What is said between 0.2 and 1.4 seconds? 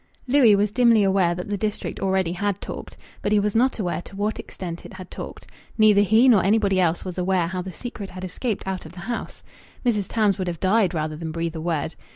Louis was dimly aware